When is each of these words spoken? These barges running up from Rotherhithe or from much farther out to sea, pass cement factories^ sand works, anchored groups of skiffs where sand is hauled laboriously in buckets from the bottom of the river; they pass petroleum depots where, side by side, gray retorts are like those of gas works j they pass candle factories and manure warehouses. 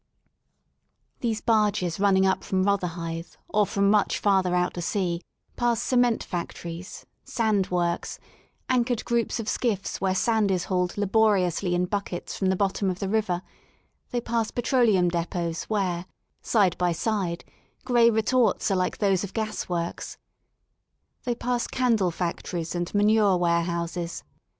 These 1.19 1.41
barges 1.41 1.99
running 1.99 2.25
up 2.25 2.43
from 2.43 2.63
Rotherhithe 2.63 3.35
or 3.49 3.67
from 3.67 3.91
much 3.91 4.17
farther 4.17 4.55
out 4.55 4.73
to 4.73 4.81
sea, 4.81 5.21
pass 5.57 5.79
cement 5.79 6.25
factories^ 6.27 7.05
sand 7.23 7.69
works, 7.69 8.17
anchored 8.67 9.05
groups 9.05 9.39
of 9.39 9.47
skiffs 9.47 10.01
where 10.01 10.15
sand 10.15 10.49
is 10.49 10.63
hauled 10.63 10.97
laboriously 10.97 11.75
in 11.75 11.85
buckets 11.85 12.35
from 12.35 12.47
the 12.49 12.55
bottom 12.55 12.89
of 12.89 12.97
the 12.97 13.09
river; 13.09 13.43
they 14.09 14.19
pass 14.19 14.49
petroleum 14.49 15.07
depots 15.07 15.65
where, 15.65 16.07
side 16.41 16.75
by 16.79 16.93
side, 16.93 17.45
gray 17.85 18.09
retorts 18.09 18.71
are 18.71 18.77
like 18.77 18.97
those 18.97 19.23
of 19.23 19.35
gas 19.35 19.69
works 19.69 20.15
j 20.15 20.17
they 21.25 21.35
pass 21.35 21.67
candle 21.67 22.09
factories 22.09 22.73
and 22.73 22.91
manure 22.95 23.37
warehouses. 23.37 24.23